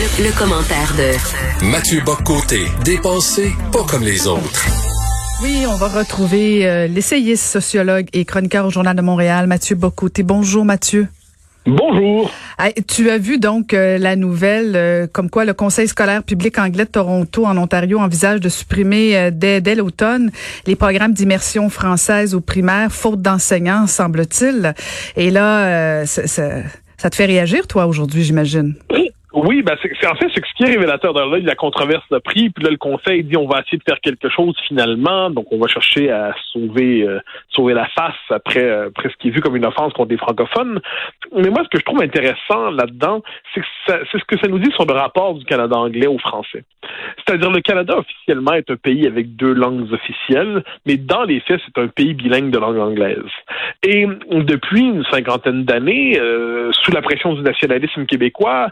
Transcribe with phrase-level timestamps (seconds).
[0.00, 4.66] Le, commentaire de Mathieu Boccoté, dépensé pas comme les autres.
[5.42, 10.22] Oui, on va retrouver euh, l'essayiste, sociologue et chroniqueur au Journal de Montréal, Mathieu Bocoté.
[10.22, 11.06] Bonjour Mathieu.
[11.66, 12.30] Bonjour.
[12.88, 16.86] tu as vu donc euh, la nouvelle euh, comme quoi le Conseil scolaire public anglais
[16.86, 20.32] de Toronto en Ontario envisage de supprimer dès, dès l'automne
[20.66, 24.72] les programmes d'immersion française aux primaires, faute d'enseignants, semble-t-il.
[25.16, 28.76] Et là, ça, ça te fait réagir, toi, aujourd'hui, j'imagine?
[28.90, 32.64] Oui, ben c'est en fait ce qui est révélateur là, la controverse de prix, puis
[32.64, 35.68] là le conseil dit on va essayer de faire quelque chose finalement, donc on va
[35.68, 39.56] chercher à sauver euh, sauver la face après, euh, après ce qui est vu comme
[39.56, 40.80] une offense contre les francophones.
[41.36, 43.22] Mais moi ce que je trouve intéressant là-dedans,
[43.54, 46.64] c'est c'est ce que ça nous dit sur le rapport du Canada anglais au français.
[47.18, 51.60] C'est-à-dire le Canada officiellement est un pays avec deux langues officielles, mais dans les faits
[51.64, 53.18] c'est un pays bilingue de langue anglaise.
[53.82, 58.68] Et depuis une cinquantaine d'années, euh, sous la pression du nationalisme québécois,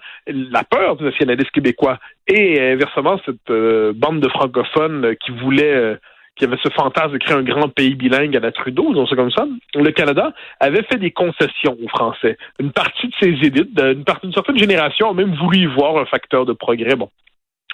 [0.50, 5.96] la peur du nationalisme québécois et inversement cette euh, bande de francophones qui voulaient euh,
[6.36, 9.16] qui avait ce fantasme de créer un grand pays bilingue à la Trudeau, disons ça
[9.16, 12.38] comme ça, le Canada avait fait des concessions aux Français.
[12.60, 16.06] Une partie de ses élites, une partie certaine génération a même voulu y voir un
[16.06, 16.94] facteur de progrès.
[16.94, 17.10] Bon,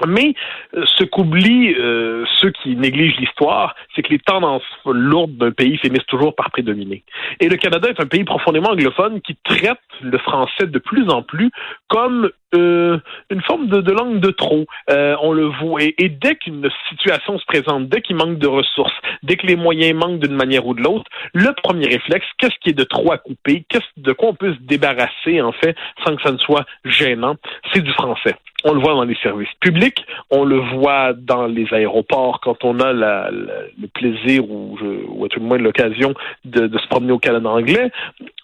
[0.07, 0.35] mais
[0.75, 5.79] euh, ce qu'oublient euh, ceux qui négligent l'histoire, c'est que les tendances lourdes d'un pays
[5.79, 7.05] finissent toujours par prédominer.
[7.41, 11.23] Et le Canada est un pays profondément anglophone qui traite le français de plus en
[11.23, 11.51] plus
[11.89, 12.99] comme euh,
[13.31, 14.65] une forme de, langue de trop.
[14.89, 15.83] on le voit.
[15.83, 19.95] Et, dès qu'une situation se présente, dès qu'il manque de ressources, dès que les moyens
[19.95, 23.19] manquent d'une manière ou de l'autre, le premier réflexe, qu'est-ce qui est de trop à
[23.19, 23.65] couper,
[23.97, 27.37] de quoi on peut se débarrasser en fait sans que ça ne soit gênant,
[27.73, 28.35] c'est du français.
[28.67, 32.81] On le voit dans les services publics, on le voit dans les aéroports quand on
[32.81, 37.19] a le plaisir ou, ou à tout le moins l'occasion de, de se promener au
[37.19, 37.91] Canada anglais.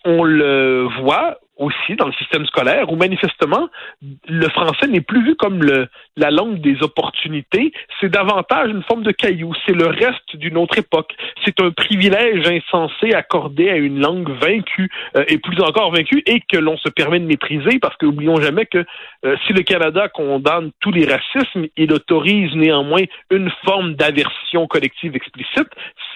[0.04, 3.68] On le voit aussi dans le système scolaire où manifestement
[4.26, 9.02] le français n'est plus vu comme le, la langue des opportunités, c'est davantage une forme
[9.02, 14.00] de caillou, c'est le reste d'une autre époque, c'est un privilège insensé accordé à une
[14.00, 17.96] langue vaincue euh, et plus encore vaincue et que l'on se permet de mépriser parce
[17.96, 18.84] que n'oublions jamais que
[19.26, 25.14] euh, si le Canada condamne tous les racismes, il autorise néanmoins une forme d'aversion collective
[25.14, 25.68] explicite,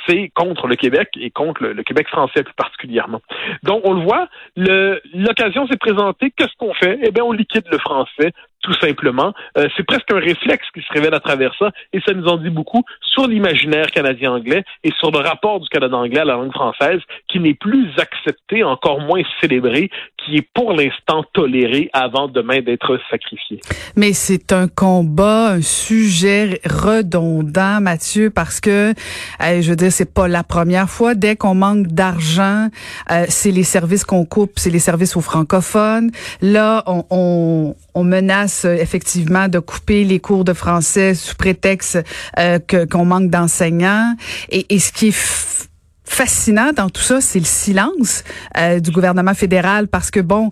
[0.06, 3.20] c'est contre le Québec et contre le, Québec français plus particulièrement.
[3.62, 6.98] Donc on le voit, le, l'occasion s'est présentée, qu'est-ce qu'on fait?
[7.03, 8.32] Eh bien, on liquide le français
[8.65, 9.33] tout simplement.
[9.59, 12.39] Euh, c'est presque un réflexe qui se révèle à travers ça, et ça nous en
[12.39, 16.53] dit beaucoup sur l'imaginaire canadien-anglais et sur le rapport du Canada anglais à la langue
[16.53, 22.61] française, qui n'est plus accepté, encore moins célébré, qui est pour l'instant toléré avant demain
[22.63, 23.61] d'être sacrifié.
[23.97, 28.95] Mais c'est un combat, un sujet redondant, Mathieu, parce que,
[29.41, 31.15] je veux dire, c'est pas la première fois.
[31.15, 32.69] Dès qu'on manque d'argent,
[33.11, 36.11] euh, c'est les services qu'on coupe, c'est les services aux francophones.
[36.41, 41.98] Là, on, on, on menace euh, effectivement de couper les cours de français sous prétexte
[42.38, 42.59] euh,
[42.91, 44.15] qu'on manque d'enseignants.
[44.50, 45.65] Et, ce qui est
[46.04, 48.25] fascinant dans tout ça, c'est le silence
[48.59, 50.50] euh, du gouvernement fédéral parce que bon,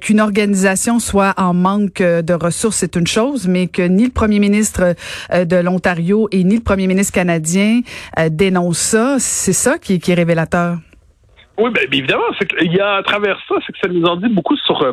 [0.00, 4.38] qu'une organisation soit en manque de ressources, c'est une chose, mais que ni le premier
[4.38, 4.94] ministre
[5.32, 7.80] de l'Ontario et ni le premier ministre canadien
[8.30, 10.78] dénoncent ça, c'est ça qui est révélateur.
[11.58, 12.24] Oui, ben, évidemment,
[12.58, 14.92] qu'il y a à travers ça, c'est que ça nous en dit beaucoup sur euh,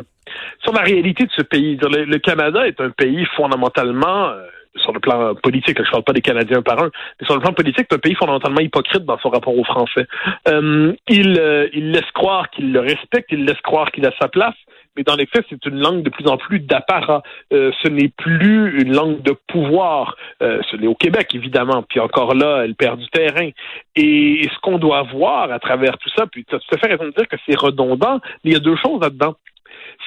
[0.62, 1.76] sur la réalité de ce pays.
[1.76, 4.46] Le, Canada est un pays fondamentalement euh,
[4.76, 6.90] sur le plan politique, je ne parle pas des Canadiens par un,
[7.20, 10.06] mais sur le plan politique, c'est un pays fondamentalement hypocrite dans son rapport aux Français.
[10.48, 14.54] Euh, il, il laisse croire qu'il le respecte, il laisse croire qu'il a sa place,
[14.96, 17.22] mais dans les faits, c'est une langue de plus en plus d'apparat.
[17.52, 20.16] Euh, ce n'est plus une langue de pouvoir.
[20.42, 21.82] Euh, ce n'est au Québec, évidemment.
[21.82, 23.50] Puis encore là, elle perd du terrain.
[23.96, 26.88] Et, ce qu'on doit voir à travers tout ça, puis tu as tout à fait
[26.88, 29.34] raison de dire que c'est redondant, mais il y a deux choses là-dedans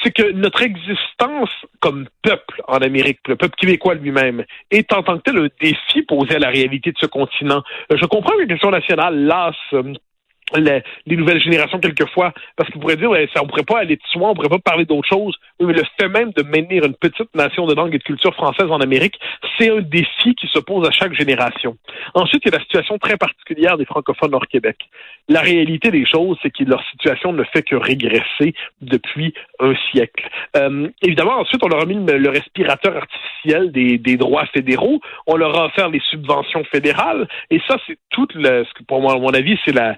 [0.04, 5.18] c'est que notre existence comme peuple en Amérique, le peuple québécois lui-même, est en tant
[5.18, 7.64] que tel un défi posé à la réalité de ce continent.
[7.92, 9.56] Euh, je comprends que la question nationale lasse
[10.56, 10.84] les,
[11.18, 14.30] nouvelles générations quelquefois, parce qu'ils pourraient dire, ouais, ça, on pourrait pas aller de soi,
[14.30, 15.36] on pourrait pas parler d'autre chose.
[15.60, 18.80] Le fait même de maintenir une petite nation de langue et de culture française en
[18.80, 19.20] Amérique,
[19.58, 21.78] c'est un défi qui se pose à chaque génération.
[22.14, 24.78] Ensuite, il y a la situation très particulière des francophones hors Québec.
[25.30, 30.30] La réalité des choses, c'est que leur situation ne fait que régresser depuis un siècle.
[30.58, 35.36] Euh, évidemment, ensuite, on leur a mis le respirateur artificiel des, des droits fédéraux, on
[35.36, 39.20] leur a offert les subventions fédérales, et ça, c'est tout ce que pour moi, à
[39.20, 39.98] mon avis, c'est la,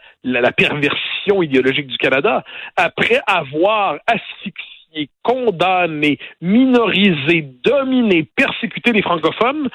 [0.52, 2.44] perversion idéologique du Canada.
[2.76, 9.70] Après avoir asphyxié qui condamner, minoriser, dominer, persécuter les francophones,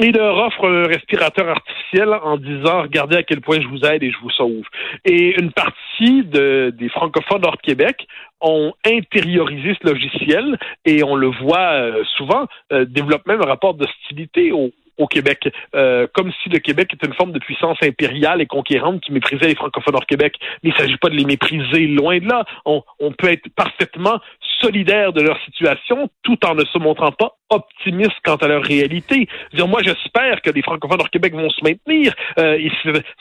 [0.00, 4.02] il leur offre un respirateur artificiel en disant regardez à quel point je vous aide
[4.02, 4.64] et je vous sauve.
[5.04, 8.06] Et une partie de, des francophones hors Québec
[8.40, 13.74] ont intériorisé ce logiciel et on le voit euh, souvent euh, développe même un rapport
[13.74, 18.40] d'hostilité au, au Québec, euh, comme si le Québec était une forme de puissance impériale
[18.40, 20.36] et conquérante qui méprisait les francophones hors Québec.
[20.62, 22.44] Mais il ne s'agit pas de les mépriser, loin de là.
[22.64, 24.20] On, on peut être parfaitement
[24.60, 29.28] solidaire de leur situation tout en ne se montrant pas optimiste quant à leur réalité.
[29.52, 32.14] Dire, moi, j'espère que les francophones hors Québec vont se maintenir.
[32.38, 32.58] Euh,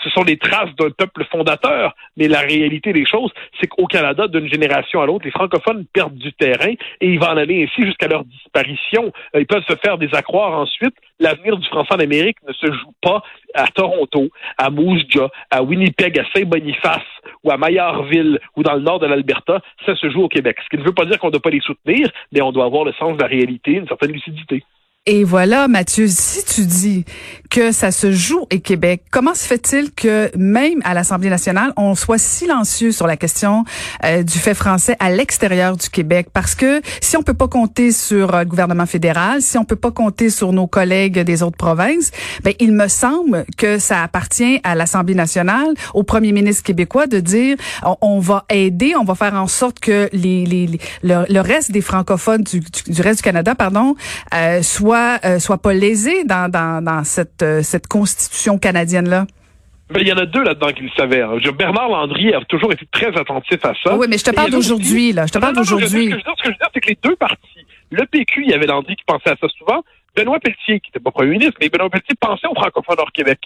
[0.04, 1.96] ce sont les traces d'un peuple fondateur.
[2.18, 6.18] Mais la réalité des choses, c'est qu'au Canada, d'une génération à l'autre, les francophones perdent
[6.18, 9.12] du terrain et il va en aller ainsi jusqu'à leur disparition.
[9.36, 10.96] Euh, ils peuvent se faire des accroire ensuite.
[11.20, 13.24] L'avenir du français en Amérique ne se joue pas
[13.54, 17.01] à Toronto, à Moose Jaw, à Winnipeg, à Saint-Boniface
[17.44, 19.62] ou à Maillardville ou dans le nord de l'Alberta.
[19.86, 20.57] Ça se joue au Québec.
[20.63, 22.66] Ce qui ne veut pas dire qu'on ne doit pas les soutenir, mais on doit
[22.66, 24.63] avoir le sens de la réalité, une certaine lucidité.
[25.06, 27.06] Et voilà, Mathieu, si tu dis
[27.50, 31.96] que ça se joue au Québec, comment se fait-il que même à l'Assemblée nationale, on
[31.96, 33.63] soit silencieux sur la question
[34.04, 36.28] euh, du fait français à l'extérieur du Québec?
[36.34, 39.78] Parce que si on peut pas compter sur euh, le gouvernement fédéral, si on peut
[39.78, 42.12] pas compter sur nos collègues des autres provinces,
[42.44, 47.19] ben il me semble que ça appartient à l'Assemblée nationale, au premier ministre québécois de
[47.19, 47.57] dire
[48.02, 52.44] on, va aider, on va faire en sorte que les, les, le, reste des francophones
[52.44, 53.95] du, du, reste du Canada, pardon,
[54.36, 59.26] euh, soient euh, soit pas lésé dans, dans, dans cette, euh, cette constitution canadienne-là?
[59.92, 61.22] Ben, il y en a deux là-dedans qui le savaient.
[61.22, 61.38] Hein.
[61.58, 63.96] Bernard Landry a toujours été très attentif à ça.
[63.96, 65.26] oui, mais je te parle d'aujourd'hui, là.
[65.26, 65.88] Je te parle d'aujourd'hui.
[65.90, 68.68] Ce que je veux dire, c'est que les deux partis, le PQ, il y avait
[68.68, 69.84] Landry qui pensait à ça souvent.
[70.16, 73.40] Benoît Pelletier, qui n'était pas premier ministre, mais Benoît Pelletier pensait aux francophones hors Québec.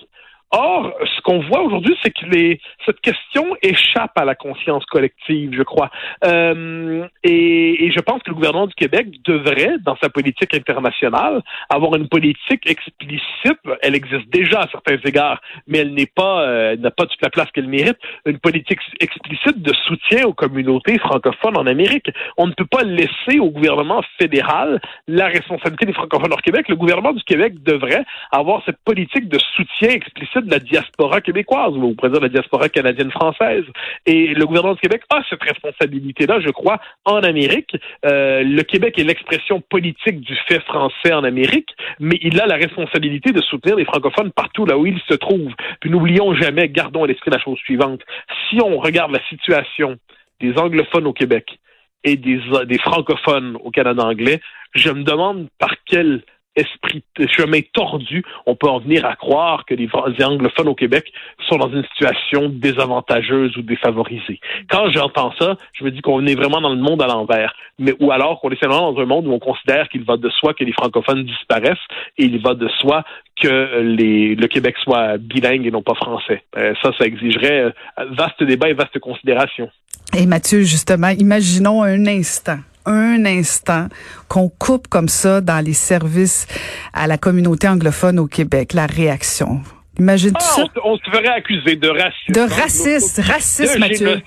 [0.55, 5.51] Or, ce qu'on voit aujourd'hui, c'est que les, cette question échappe à la conscience collective,
[5.51, 5.89] je crois.
[6.25, 11.41] Euh, et, et, je pense que le gouvernement du Québec devrait, dans sa politique internationale,
[11.69, 13.59] avoir une politique explicite.
[13.81, 17.31] Elle existe déjà à certains égards, mais elle n'est pas, euh, n'a pas toute la
[17.31, 17.97] place qu'elle mérite.
[18.27, 22.11] Une politique explicite de soutien aux communautés francophones en Amérique.
[22.37, 26.69] On ne peut pas laisser au gouvernement fédéral la responsabilité des francophones hors Québec.
[26.69, 31.73] Le gouvernement du Québec devrait avoir cette politique de soutien explicite de la diaspora québécoise,
[31.75, 33.63] ou on de la diaspora canadienne-française.
[34.05, 37.75] Et le gouvernement du Québec a cette responsabilité-là, je crois, en Amérique.
[38.05, 41.69] Euh, le Québec est l'expression politique du fait français en Amérique,
[41.99, 45.53] mais il a la responsabilité de soutenir les francophones partout là où ils se trouvent.
[45.79, 48.01] Puis n'oublions jamais, gardons à l'esprit la chose suivante.
[48.49, 49.97] Si on regarde la situation
[50.39, 51.59] des anglophones au Québec
[52.03, 54.41] et des, des francophones au Canada anglais,
[54.75, 56.23] je me demande par quel
[56.55, 59.89] esprit, chemin tordu, on peut en venir à croire que les,
[60.23, 61.11] anglophones au Québec
[61.49, 64.39] sont dans une situation désavantageuse ou défavorisée.
[64.69, 67.93] Quand j'entends ça, je me dis qu'on est vraiment dans le monde à l'envers, mais
[67.99, 70.53] ou alors qu'on est simplement dans un monde où on considère qu'il va de soi
[70.53, 71.77] que les francophones disparaissent
[72.17, 73.03] et il va de soi
[73.41, 76.43] que le Québec soit bilingue et non pas français.
[76.57, 77.71] Euh, ça, ça exigerait euh,
[78.11, 79.69] vaste débat et vaste considération.
[80.15, 83.87] Et Mathieu, justement, imaginons un instant un instant
[84.27, 86.47] qu'on coupe comme ça dans les services
[86.93, 89.61] à la communauté anglophone au Québec, la réaction.
[89.99, 90.63] Imagine ah, ça.
[90.83, 92.33] On, se ferait accuser de racisme.
[92.33, 94.21] De racisme, racisme, Mathieu.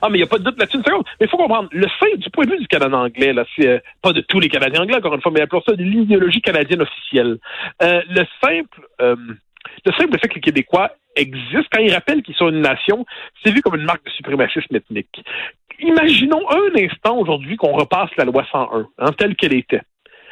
[0.00, 0.78] Ah, mais il n'y a pas de doute là-dessus.
[0.86, 3.66] Mais il faut comprendre, le fait, du point de vue du Canada anglais, là, c'est
[3.66, 6.40] euh, pas de tous les Canadiens anglais, encore une fois, mais appelons ça de l'idéologie
[6.40, 7.38] canadienne officielle.
[7.82, 9.16] Euh, le simple, euh,
[9.84, 13.04] le simple fait que les Québécois existent, quand ils rappellent qu'ils sont une nation,
[13.42, 15.24] c'est vu comme une marque de suprémacisme ethnique
[15.80, 19.82] imaginons un instant aujourd'hui qu'on repasse la loi 101, hein, telle qu'elle était.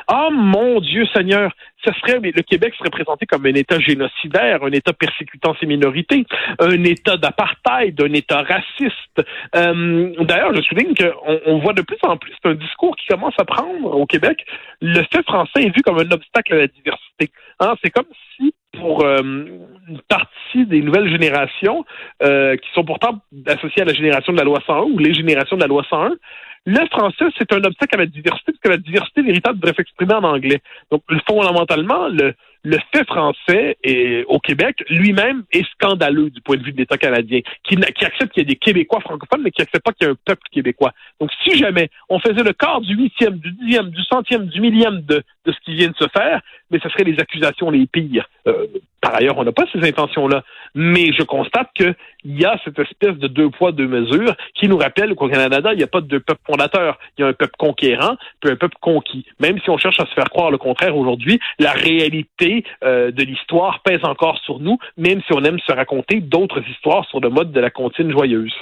[0.08, 1.52] Ah mon Dieu Seigneur,
[1.84, 6.24] ce serait le Québec serait présenté comme un État génocidaire, un État persécutant ses minorités,
[6.58, 9.22] un État d'apartheid, un État raciste.
[9.54, 13.34] Euh, d'ailleurs, je souligne qu'on on voit de plus en plus un discours qui commence
[13.38, 14.44] à prendre au Québec.
[14.80, 17.30] Le fait français est vu comme un obstacle à la diversité.
[17.60, 18.06] Hein, c'est comme
[18.36, 19.18] si pour euh,
[19.88, 21.84] une partie des nouvelles générations
[22.22, 25.56] euh, qui sont pourtant associées à la génération de la loi 101 ou les générations
[25.56, 26.12] de la loi 101,
[26.64, 30.14] le français, c'est un obstacle à la diversité, parce que la diversité véritable devrait s'exprimer
[30.14, 30.60] en anglais.
[30.92, 36.62] Donc, fondamentalement, le, le fait français et, au Québec lui-même est scandaleux du point de
[36.62, 39.62] vue de l'État canadien, qui, qui accepte qu'il y ait des Québécois francophones, mais qui
[39.62, 40.92] accepte pas qu'il y ait un peuple québécois.
[41.20, 45.00] Donc, si jamais on faisait le quart du huitième, du dixième, du centième, du millième
[45.00, 48.28] de, de ce qui vient de se faire, mais ce seraient les accusations les pires.
[48.46, 48.66] Euh,
[49.00, 50.44] par ailleurs, on n'a pas ces intentions-là.
[50.74, 51.94] Mais je constate qu'il
[52.24, 55.78] y a cette espèce de deux poids, deux mesures qui nous rappelle qu'au Canada, il
[55.78, 56.98] n'y a pas de peuple fondateur.
[57.18, 59.26] Il y a un peuple conquérant, puis un peuple conquis.
[59.40, 63.22] Même si on cherche à se faire croire le contraire aujourd'hui, la réalité euh, de
[63.24, 67.28] l'histoire pèse encore sur nous, même si on aime se raconter d'autres histoires sur le
[67.28, 68.54] mode de la comptine joyeuse.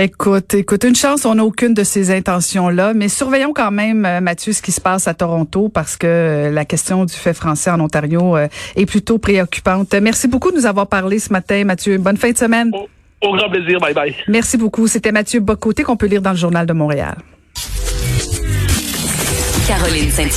[0.00, 4.20] Écoute, écoute, une chance, on n'a aucune de ces intentions-là, mais surveillons quand même, euh,
[4.20, 7.68] Mathieu, ce qui se passe à Toronto, parce que euh, la question du fait français
[7.68, 9.92] en Ontario euh, est plutôt préoccupante.
[9.94, 11.98] Merci beaucoup de nous avoir parlé ce matin, Mathieu.
[11.98, 12.70] Bonne fin de semaine.
[12.72, 13.80] Au, au grand plaisir.
[13.80, 14.14] Bye bye.
[14.28, 14.86] Merci beaucoup.
[14.86, 17.16] C'était Mathieu Bocoté qu'on peut lire dans le Journal de Montréal.
[19.66, 20.26] Caroline Saint